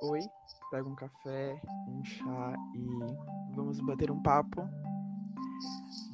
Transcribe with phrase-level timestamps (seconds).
[0.00, 0.20] Oi,
[0.70, 4.62] pega um café, um chá e vamos bater um papo.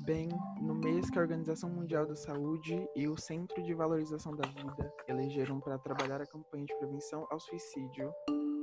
[0.07, 0.31] Bem,
[0.63, 4.91] no mês que a Organização Mundial da Saúde e o Centro de Valorização da Vida
[5.07, 8.11] elegeram para trabalhar a campanha de prevenção ao suicídio,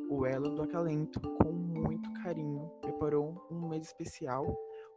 [0.09, 4.43] o Elo do Acalento, com muito carinho, preparou um mês especial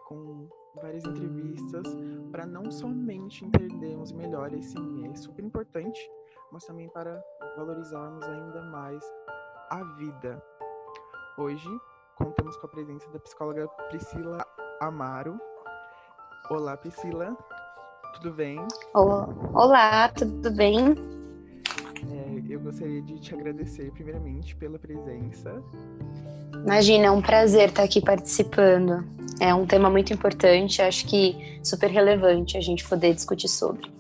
[0.06, 1.84] com várias entrevistas
[2.32, 6.00] para não somente entendermos melhor esse mês super importante,
[6.50, 7.22] mas também para
[7.59, 9.04] valorizarmos ainda mais
[9.71, 10.43] a vida.
[11.39, 11.68] Hoje
[12.17, 14.46] contamos com a presença da psicóloga Priscila
[14.81, 15.39] Amaro.
[16.50, 17.36] Olá, Priscila.
[18.14, 18.58] Tudo bem?
[18.93, 20.95] Olá, tudo bem?
[22.13, 25.63] É, eu gostaria de te agradecer, primeiramente, pela presença.
[26.64, 29.05] Imagina, é um prazer estar aqui participando.
[29.41, 33.94] É um tema muito importante, acho que super relevante a gente poder discutir sobre.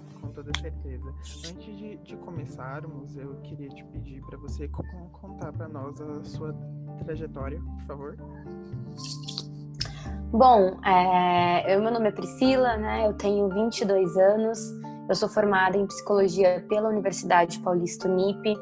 [0.44, 1.14] Toda certeza.
[1.48, 6.54] Antes de, de começarmos, eu queria te pedir para você contar para nós a sua
[7.02, 8.16] trajetória, por favor.
[10.30, 13.06] Bom, é, eu, meu nome é Priscila, né?
[13.06, 14.58] Eu tenho 22 anos.
[15.08, 18.54] Eu sou formada em psicologia pela Universidade Paulista Unip.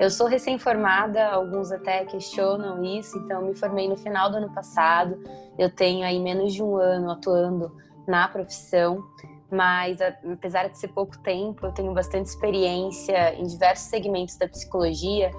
[0.00, 5.16] Eu sou recém-formada, alguns até questionam isso, então me formei no final do ano passado.
[5.56, 7.70] Eu tenho aí menos de um ano atuando
[8.08, 9.04] na profissão,
[9.50, 15.30] mas apesar de ser pouco tempo, eu tenho bastante experiência em diversos segmentos da psicologia.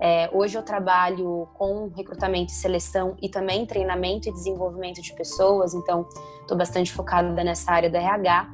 [0.00, 5.74] É, hoje eu trabalho com recrutamento e seleção e também treinamento e desenvolvimento de pessoas,
[5.74, 6.06] então
[6.40, 8.48] estou bastante focada nessa área da RH,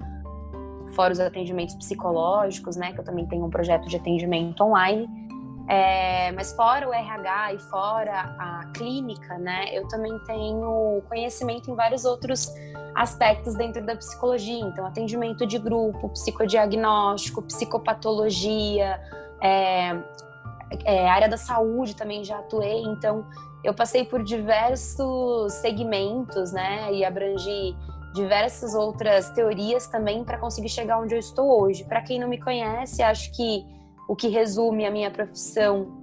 [0.95, 5.07] fora os atendimentos psicológicos, né, que eu também tenho um projeto de atendimento online.
[5.69, 11.75] É, mas fora o RH e fora a clínica, né, eu também tenho conhecimento em
[11.75, 12.53] vários outros
[12.95, 14.61] aspectos dentro da psicologia.
[14.61, 19.01] Então, atendimento de grupo, psicodiagnóstico, psicopatologia,
[19.41, 19.97] é,
[20.85, 22.83] é, área da saúde também já atuei.
[22.83, 23.27] Então,
[23.63, 27.75] eu passei por diversos segmentos, né, e abrangi
[28.15, 31.83] diversas outras teorias também para conseguir chegar onde eu estou hoje.
[31.85, 33.74] Para quem não me conhece, acho que
[34.09, 36.03] o que resume a minha profissão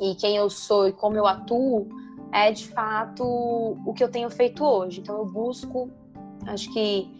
[0.00, 1.88] e quem eu sou e como eu atuo
[2.32, 5.00] é de fato o que eu tenho feito hoje.
[5.00, 5.90] Então eu busco,
[6.46, 7.18] acho que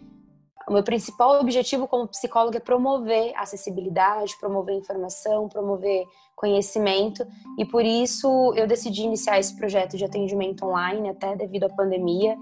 [0.69, 6.04] o meu principal objetivo como psicóloga é promover acessibilidade, promover informação, promover
[6.36, 7.26] conhecimento
[7.59, 12.36] e por isso eu decidi iniciar esse projeto de atendimento online até devido à pandemia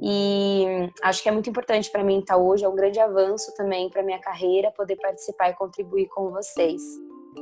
[0.00, 3.90] e acho que é muito importante para mim estar hoje, é um grande avanço também
[3.90, 6.82] para minha carreira poder participar e contribuir com vocês.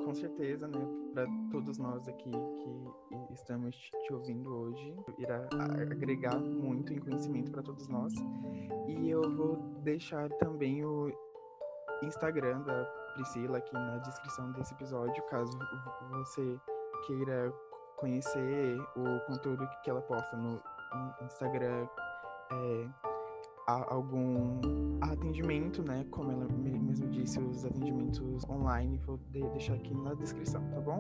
[0.04, 0.86] Com certeza, né?
[1.12, 5.48] Para todos nós aqui que estamos te ouvindo hoje, irá
[5.90, 8.12] agregar muito em conhecimento para todos nós.
[8.88, 11.10] E eu vou deixar também o
[12.02, 12.84] Instagram da
[13.14, 15.58] Priscila aqui na descrição desse episódio, caso
[16.10, 16.58] você
[17.06, 17.52] queira
[17.96, 20.60] conhecer o conteúdo que ela posta no
[21.22, 21.88] Instagram
[22.50, 22.88] é,
[23.66, 24.60] algum
[25.00, 26.04] atendimento, né?
[26.10, 30.98] Como ela mesmo disse, os atendimentos online, vou deixar aqui na descrição, tá bom?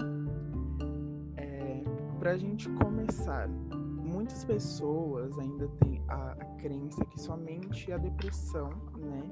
[1.36, 1.84] É,
[2.18, 8.70] Para a gente começar, muitas pessoas ainda têm a, a crença que somente a depressão,
[8.96, 9.22] né,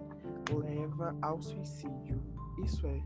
[0.53, 2.23] leva ao suicídio.
[2.63, 3.03] Isso é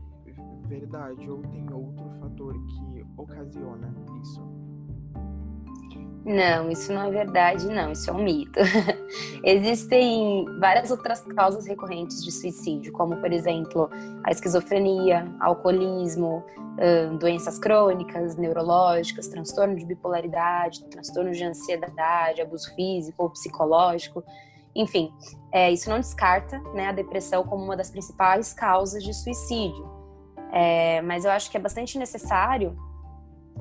[0.67, 4.58] verdade ou tem outro fator que ocasiona isso?
[6.25, 8.59] Não, isso não é verdade, não, isso é um mito.
[9.43, 13.89] Existem várias outras causas recorrentes de suicídio, como, por exemplo,
[14.23, 16.43] a esquizofrenia, alcoolismo,
[17.19, 24.23] doenças crônicas, neurológicas, transtorno de bipolaridade, transtorno de ansiedade, abuso físico ou psicológico.
[24.75, 25.11] Enfim,
[25.51, 29.89] é, isso não descarta né, a depressão como uma das principais causas de suicídio.
[30.51, 32.77] É, mas eu acho que é bastante necessário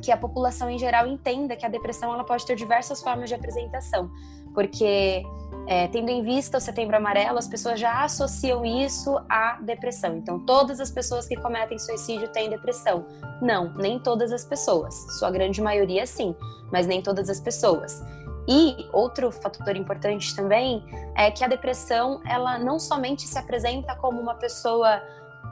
[0.03, 3.35] que a população em geral entenda que a depressão ela pode ter diversas formas de
[3.35, 4.11] apresentação,
[4.55, 5.23] porque
[5.67, 10.17] é, tendo em vista o Setembro Amarelo, as pessoas já associam isso à depressão.
[10.17, 13.05] Então, todas as pessoas que cometem suicídio têm depressão.
[13.43, 14.95] Não, nem todas as pessoas.
[15.19, 16.35] Sua grande maioria, sim,
[16.73, 18.03] mas nem todas as pessoas.
[18.49, 20.83] E outro fator importante também
[21.15, 25.03] é que a depressão, ela não somente se apresenta como uma pessoa,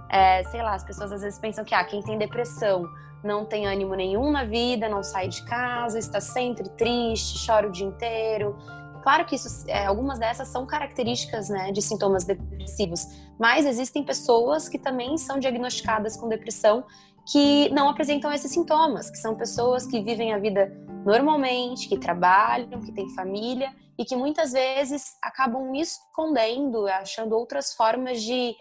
[0.08, 2.88] é, sei lá, as pessoas às vezes pensam que ah, quem tem depressão
[3.26, 7.73] não tem ânimo nenhum na vida, não sai de casa, está sempre triste, chora o
[7.73, 8.56] dia inteiro.
[9.02, 13.06] Claro que isso, é, algumas dessas são características né, de sintomas depressivos,
[13.38, 16.84] mas existem pessoas que também são diagnosticadas com depressão
[17.31, 20.72] que não apresentam esses sintomas, que são pessoas que vivem a vida
[21.05, 28.22] normalmente, que trabalham, que têm família e que muitas vezes acabam escondendo, achando outras formas
[28.22, 28.55] de,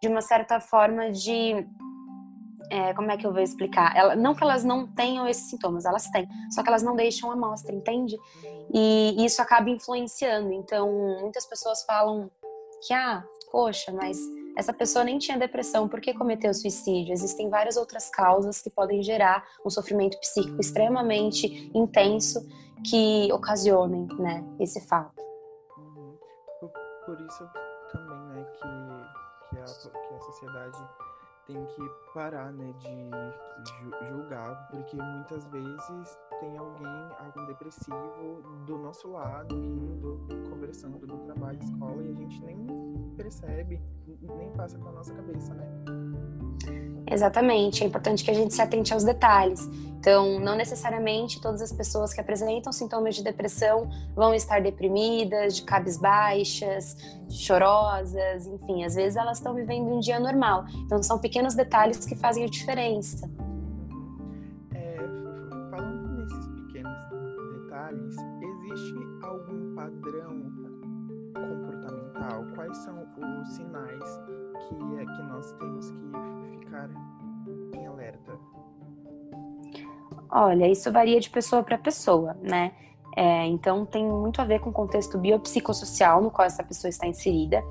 [0.00, 1.66] de uma certa forma de
[2.70, 3.96] é, como é que eu vou explicar?
[3.96, 7.30] Ela, não que elas não tenham esses sintomas, elas têm, só que elas não deixam
[7.30, 8.16] a mostra, entende?
[8.72, 10.52] E isso acaba influenciando.
[10.52, 12.30] Então, muitas pessoas falam
[12.86, 14.18] que, ah, poxa, mas
[14.56, 17.12] essa pessoa nem tinha depressão, por que cometeu suicídio?
[17.12, 22.46] Existem várias outras causas que podem gerar um sofrimento psíquico extremamente intenso
[22.88, 25.22] que ocasionem, né, esse fato.
[25.78, 26.18] Uhum.
[27.06, 27.48] Por, isso
[27.92, 30.78] também, né, que, que, a, que a sociedade
[31.48, 36.86] tem que parar, né, de julgar, porque muitas vezes tem alguém,
[37.18, 40.20] algum depressivo do nosso lado, indo,
[40.50, 43.80] conversando no trabalho, escola, e a gente nem percebe,
[44.20, 45.66] nem passa pela nossa cabeça, né?
[47.10, 49.66] Exatamente, é importante que a gente se atente aos detalhes.
[49.98, 55.62] Então, não necessariamente todas as pessoas que apresentam sintomas de depressão vão estar deprimidas, de
[55.62, 56.96] cabisbaixas,
[57.28, 60.66] chorosas, enfim, às vezes elas estão vivendo um dia normal.
[60.84, 63.28] Então, são pequenos detalhes que fazem a diferença.
[72.68, 72.98] Quais são
[73.40, 74.20] os sinais
[74.68, 76.90] que, que nós temos que ficar
[77.72, 78.38] em alerta?
[80.30, 82.72] Olha, isso varia de pessoa para pessoa, né?
[83.16, 87.06] É, então tem muito a ver com o contexto biopsicossocial no qual essa pessoa está
[87.06, 87.64] inserida,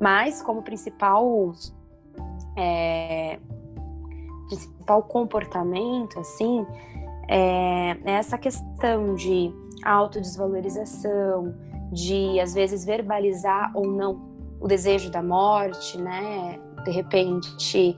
[0.00, 1.52] mas como principal
[2.56, 3.40] é,
[4.46, 6.64] principal comportamento, assim,
[7.26, 9.52] é, é essa questão de
[9.82, 11.56] autodesvalorização,
[11.92, 14.28] de às vezes verbalizar ou não
[14.60, 16.58] o desejo da morte, né?
[16.84, 17.96] De repente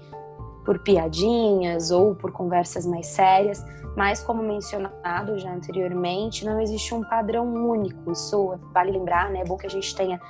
[0.65, 3.65] por piadinhas ou por conversas mais sérias,
[3.97, 8.13] mas como mencionado já anteriormente, não existe um padrão único.
[8.13, 9.41] Isso vale lembrar, né?
[9.41, 10.21] É bom que a gente tenha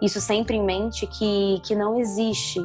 [0.00, 2.60] isso sempre em mente que, que não existe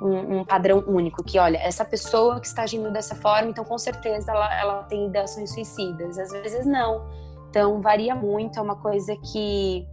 [0.00, 3.76] um, um, padrão único, que olha, essa pessoa que está agindo dessa forma, então com
[3.76, 6.18] certeza ela, ela tem ideações suicidas.
[6.18, 7.02] Às vezes não.
[7.50, 9.84] Então varia muito, é uma coisa que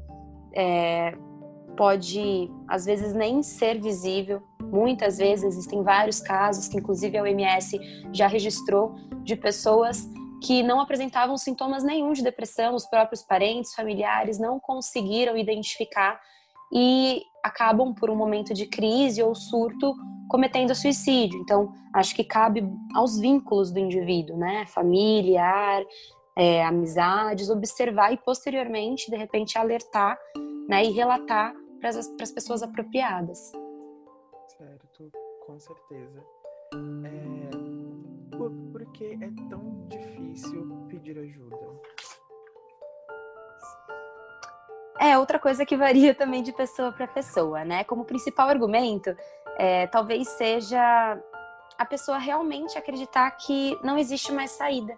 [0.53, 1.17] é,
[1.75, 4.41] pode, às vezes, nem ser visível.
[4.61, 7.79] Muitas vezes existem vários casos que, inclusive, a OMS
[8.13, 10.07] já registrou de pessoas
[10.43, 16.19] que não apresentavam sintomas nenhum de depressão, os próprios parentes, familiares não conseguiram identificar
[16.71, 19.95] e acabam, por um momento de crise ou surto,
[20.27, 21.39] cometendo suicídio.
[21.39, 22.63] Então, acho que cabe
[22.93, 24.65] aos vínculos do indivíduo, né?
[24.67, 25.83] Familiar,
[26.37, 30.19] é, amizades, observar e posteriormente, de repente, alertar
[30.69, 33.51] né, e relatar para as pessoas apropriadas.
[34.55, 35.11] Certo,
[35.45, 36.23] com certeza.
[37.05, 41.57] É, por, que é tão difícil pedir ajuda?
[44.99, 47.83] É outra coisa que varia também de pessoa para pessoa, né?
[47.83, 49.15] Como principal argumento,
[49.57, 51.19] é, talvez seja
[51.77, 54.97] a pessoa realmente acreditar que não existe mais saída,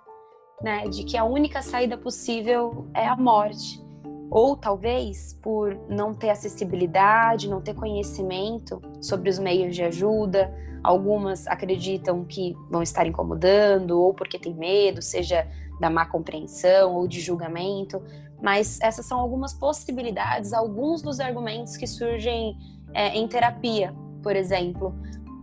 [0.61, 0.83] né?
[0.87, 3.81] De que a única saída possível é a morte
[4.29, 10.53] ou talvez por não ter acessibilidade, não ter conhecimento sobre os meios de ajuda.
[10.83, 15.47] Algumas acreditam que vão estar incomodando, ou porque tem medo, seja
[15.79, 18.01] da má compreensão ou de julgamento.
[18.41, 22.55] Mas essas são algumas possibilidades, alguns dos argumentos que surgem
[22.93, 24.93] é, em terapia, por exemplo.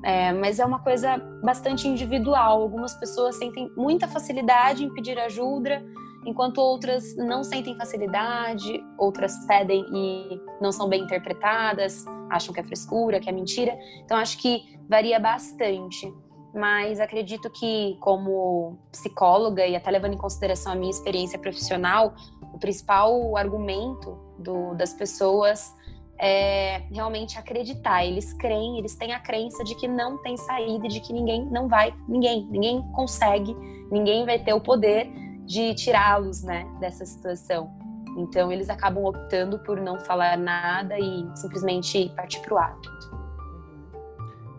[0.06, 2.62] É, mas é uma coisa bastante individual.
[2.62, 5.84] Algumas pessoas sentem muita facilidade em pedir ajuda
[6.25, 12.62] enquanto outras não sentem facilidade, outras pedem e não são bem interpretadas, acham que é
[12.62, 13.76] frescura, que é mentira.
[14.04, 16.12] Então acho que varia bastante.
[16.54, 22.14] Mas acredito que, como psicóloga e até levando em consideração a minha experiência profissional,
[22.54, 25.75] o principal argumento do, das pessoas
[26.18, 28.04] é realmente acreditar.
[28.04, 31.68] Eles creem, eles têm a crença de que não tem saída, de que ninguém não
[31.68, 33.54] vai, ninguém, ninguém consegue,
[33.90, 35.11] ninguém vai ter o poder
[35.44, 37.70] de tirá-los, né, dessa situação.
[38.16, 42.90] Então eles acabam optando por não falar nada e simplesmente partir para o ato.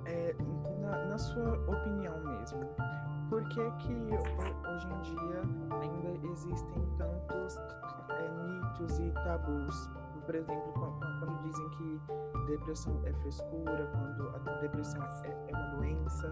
[0.06, 0.36] É,
[0.80, 2.60] na, na, sua opinião mesmo,
[3.30, 5.42] por que que hoje em dia
[5.82, 7.58] ainda existem tantos
[8.10, 10.07] é, mitos e tabus?
[10.28, 10.74] Por exemplo,
[11.20, 16.32] quando, dizem que depressão é frescura, quando a depressão é, é uma doença,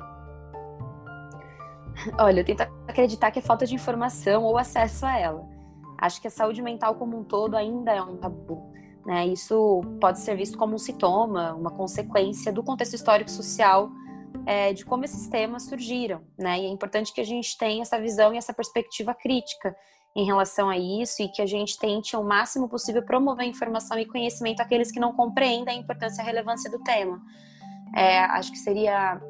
[2.20, 5.48] Olha, eu tento acreditar que é falta de informação ou acesso a ela.
[5.98, 8.70] Acho que a saúde mental como um todo ainda é um tabu.
[9.06, 9.28] Né?
[9.28, 13.90] Isso pode ser visto como um sintoma, uma consequência do contexto histórico social
[14.46, 16.22] é, de como esses temas surgiram.
[16.38, 16.60] Né?
[16.60, 19.74] E é importante que a gente tenha essa visão e essa perspectiva crítica
[20.16, 24.06] em relação a isso e que a gente tente o máximo possível promover informação e
[24.06, 27.22] conhecimento àqueles que não compreendem a importância e a relevância do tema.
[27.94, 29.22] É, acho que seria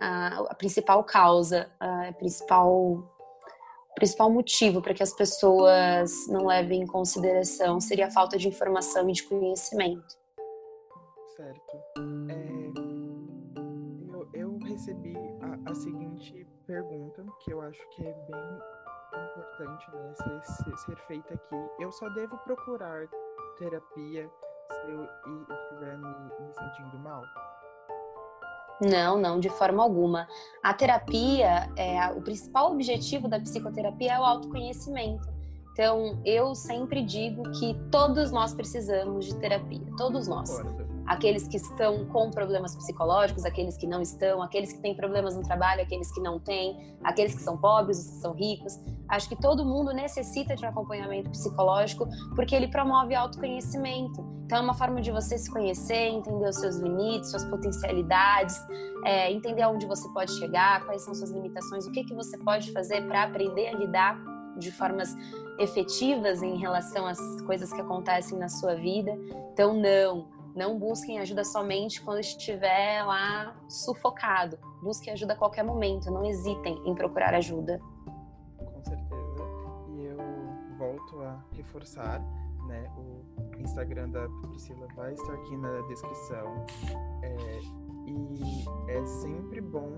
[0.00, 3.12] a, a principal causa, a principal
[3.94, 9.08] principal motivo para que as pessoas não levem em consideração seria a falta de informação
[9.08, 10.14] e de conhecimento.
[11.34, 11.76] Certo.
[12.30, 12.72] É,
[14.12, 18.58] eu, eu, recebi a, a, seguinte pergunta, que eu acho que é bem
[19.56, 21.56] importante né, ser, ser, feita aqui.
[21.80, 23.06] Eu só devo procurar
[23.58, 24.28] terapia
[24.70, 27.22] se eu estiver me, me sentindo mal?
[28.80, 30.28] Não, não, de forma alguma.
[30.62, 35.26] A terapia, é, o principal objetivo da psicoterapia é o autoconhecimento.
[35.72, 40.50] Então, eu sempre digo que todos nós precisamos de terapia, todos nós.
[41.06, 45.42] Aqueles que estão com problemas psicológicos, aqueles que não estão, aqueles que têm problemas no
[45.42, 48.78] trabalho, aqueles que não têm, aqueles que são pobres, os que são ricos.
[49.08, 54.24] Acho que todo mundo necessita de um acompanhamento psicológico porque ele promove autoconhecimento.
[54.44, 58.56] Então, é uma forma de você se conhecer, entender os seus limites, suas potencialidades,
[59.04, 62.72] é, entender aonde você pode chegar, quais são suas limitações, o que, que você pode
[62.72, 65.14] fazer para aprender a lidar de formas
[65.58, 69.12] efetivas em relação às coisas que acontecem na sua vida.
[69.52, 74.58] Então, não, não busquem ajuda somente quando estiver lá sufocado.
[74.82, 77.80] Busquem ajuda a qualquer momento, não hesitem em procurar ajuda
[80.76, 82.20] volto a reforçar,
[82.66, 82.90] né?
[82.96, 83.24] O
[83.60, 86.66] Instagram da Priscila vai estar aqui na descrição.
[87.22, 87.60] É,
[88.06, 89.90] e é sempre bom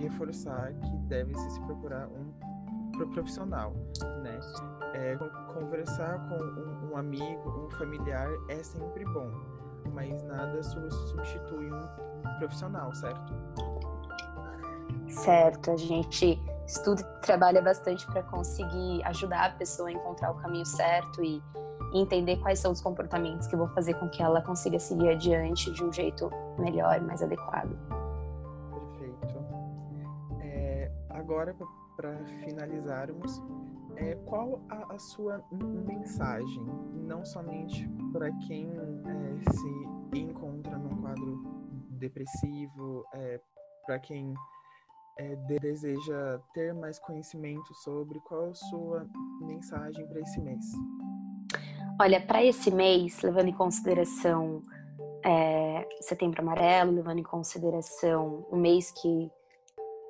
[0.00, 2.32] reforçar que deve-se se procurar um
[3.12, 3.74] profissional,
[4.22, 4.40] né?
[4.94, 5.16] É,
[5.52, 9.30] conversar com um, um, amigo, um familiar é sempre bom,
[9.92, 13.34] mas nada substitui um profissional, certo?
[15.08, 20.34] Certo, a gente estuda e trabalha bastante para conseguir ajudar a pessoa a encontrar o
[20.34, 21.42] caminho certo e,
[21.94, 25.82] entender quais são os comportamentos que vão fazer com que ela consiga seguir adiante de
[25.82, 27.74] um jeito melhor mais adequado.
[28.98, 29.34] Perfeito.
[30.40, 31.56] É, agora,
[31.96, 32.14] para
[32.44, 33.42] finalizarmos,
[33.98, 36.64] é, qual a, a, sua mensagem,
[36.94, 41.42] não somente para quem é, se encontra num quadro
[41.90, 43.40] depressivo, é,
[43.84, 44.34] para quem
[45.18, 49.08] é, deseja ter mais conhecimento sobre, qual a sua
[49.40, 50.64] mensagem para esse mês?
[52.00, 54.62] Olha, para esse mês, levando em consideração
[55.24, 59.28] é, Setembro Amarelo, levando em consideração o mês que,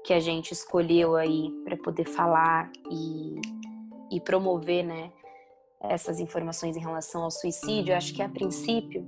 [0.04, 3.40] que a gente escolheu aí para poder falar e,
[4.11, 5.12] e promover, né,
[5.81, 9.07] essas informações em relação ao suicídio, acho que a princípio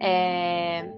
[0.00, 0.90] é,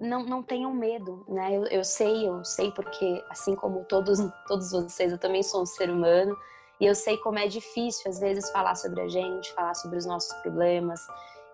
[0.00, 1.56] não, não tenham medo, né?
[1.56, 5.66] Eu, eu sei, eu sei porque, assim como todos, todos vocês, eu também sou um
[5.66, 6.36] ser humano
[6.80, 10.06] e eu sei como é difícil, às vezes, falar sobre a gente, falar sobre os
[10.06, 11.00] nossos problemas.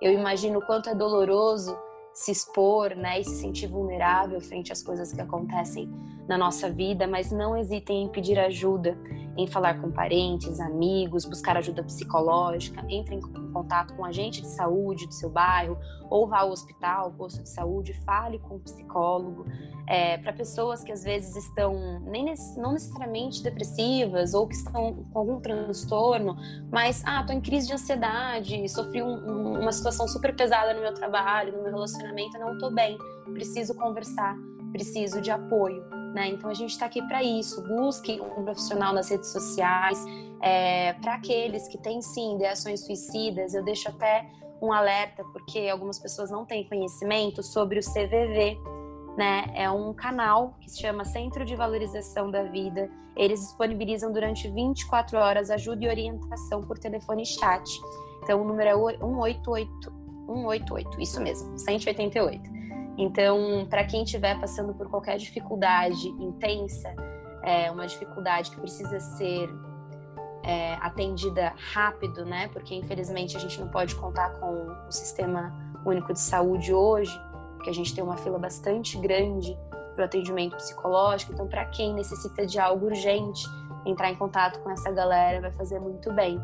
[0.01, 1.77] Eu imagino o quanto é doloroso
[2.21, 5.91] se expor, né, e se sentir vulnerável frente às coisas que acontecem
[6.29, 8.95] na nossa vida, mas não hesitem em pedir ajuda,
[9.39, 13.21] em falar com parentes, amigos, buscar ajuda psicológica, entre em
[13.53, 15.79] contato com um agente de saúde do seu bairro,
[16.11, 19.47] ou vá ao hospital, posto de saúde, fale com um psicólogo.
[19.87, 25.19] É, para pessoas que às vezes estão nem não necessariamente depressivas ou que estão com
[25.19, 26.37] algum transtorno,
[26.71, 30.81] mas ah, tô em crise de ansiedade, sofri um, um, uma situação super pesada no
[30.81, 32.99] meu trabalho, no meu relacionamento, não tô bem,
[33.33, 34.37] preciso conversar,
[34.73, 35.85] preciso de apoio.
[36.15, 36.29] Né?
[36.29, 37.63] Então a gente está aqui para isso.
[37.63, 40.05] Busque um profissional nas redes sociais.
[40.43, 44.29] É, para aqueles que têm sim ideações suicidas, eu deixo até
[44.61, 48.59] um alerta, porque algumas pessoas não têm conhecimento sobre o CVV.
[49.17, 49.45] Né?
[49.55, 52.91] É um canal que se chama Centro de Valorização da Vida.
[53.17, 57.81] Eles disponibilizam durante 24 horas ajuda e orientação por telefone e chat.
[58.23, 60.00] Então o número é 188
[60.35, 62.61] 188, isso mesmo, 188.
[62.97, 66.95] Então, para quem estiver passando por qualquer dificuldade intensa,
[67.43, 69.49] é uma dificuldade que precisa ser
[70.43, 72.49] é, atendida rápido, né?
[72.49, 75.53] Porque infelizmente a gente não pode contar com o sistema
[75.85, 77.19] único de saúde hoje,
[77.55, 79.57] porque a gente tem uma fila bastante grande
[79.95, 81.33] para o atendimento psicológico.
[81.33, 83.47] Então, para quem necessita de algo urgente,
[83.87, 86.41] entrar em contato com essa galera vai fazer muito bem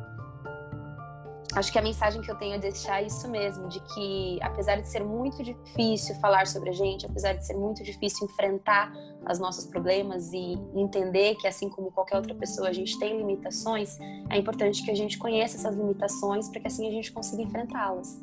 [1.57, 4.77] acho que a mensagem que eu tenho a deixar é isso mesmo, de que apesar
[4.77, 8.93] de ser muito difícil falar sobre a gente, apesar de ser muito difícil enfrentar
[9.29, 13.99] os nossos problemas e entender que assim como qualquer outra pessoa a gente tem limitações,
[14.31, 18.23] é importante que a gente conheça essas limitações para que assim a gente consiga enfrentá-las.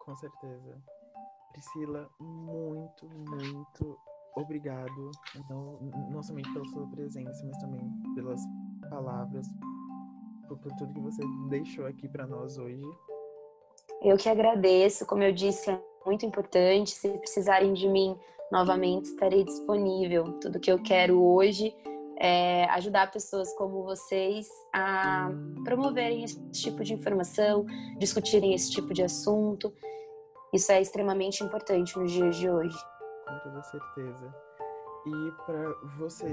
[0.00, 0.82] Com certeza.
[1.52, 3.98] Priscila, muito, muito
[4.36, 5.10] obrigado,
[5.48, 5.78] não,
[6.10, 7.80] não somente pela sua presença, mas também
[8.16, 8.40] pelas
[8.90, 9.46] palavras,
[10.46, 12.82] por, por tudo que você deixou aqui para nós hoje.
[14.02, 16.90] Eu que agradeço, como eu disse, é muito importante.
[16.90, 18.16] Se precisarem de mim
[18.50, 20.38] novamente, estarei disponível.
[20.40, 21.74] Tudo que eu quero hoje
[22.18, 25.30] é ajudar pessoas como vocês a
[25.64, 27.66] promoverem esse tipo de informação,
[27.98, 29.72] discutirem esse tipo de assunto.
[30.52, 32.78] Isso é extremamente importante nos dias de hoje.
[33.26, 34.34] Com toda certeza.
[35.06, 36.26] E para você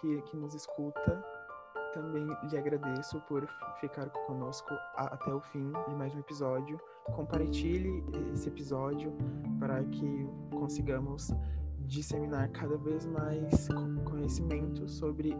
[0.00, 1.24] que, que nos escuta,
[1.92, 3.46] também lhe agradeço por
[3.80, 6.80] ficar conosco até o fim de mais um episódio.
[7.14, 9.12] Compartilhe esse episódio
[9.58, 11.30] para que consigamos
[11.86, 13.68] disseminar cada vez mais
[14.04, 15.36] conhecimento sobre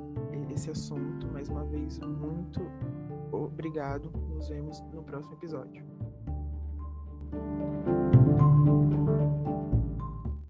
[0.53, 1.27] esse assunto.
[1.33, 2.61] Mais uma vez, muito
[3.31, 4.11] obrigado.
[4.35, 5.85] Nos vemos no próximo episódio.